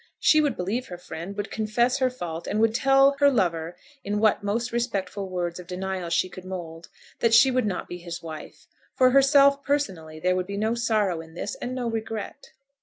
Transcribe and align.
She 0.17 0.41
would 0.41 0.57
believe 0.57 0.87
her 0.87 0.97
friend, 0.97 1.37
would 1.37 1.51
confess 1.51 1.99
her 1.99 2.09
fault, 2.09 2.47
and 2.47 2.59
would 2.59 2.73
tell 2.73 3.15
her 3.19 3.29
lover 3.29 3.75
in 4.03 4.17
what 4.19 4.41
most 4.43 4.71
respectful 4.71 5.29
words 5.29 5.59
of 5.59 5.67
denial 5.67 6.09
she 6.09 6.27
could 6.27 6.43
mould, 6.43 6.89
that 7.19 7.35
she 7.35 7.51
would 7.51 7.67
not 7.67 7.87
be 7.87 7.99
his 7.99 8.23
wife. 8.23 8.65
For 8.95 9.11
herself 9.11 9.61
personally, 9.63 10.19
there 10.19 10.35
would 10.35 10.47
be 10.47 10.57
no 10.57 10.73
sorrow 10.73 11.21
in 11.21 11.35
this, 11.35 11.53
and 11.53 11.75
no 11.75 11.87
regret. 11.87 12.49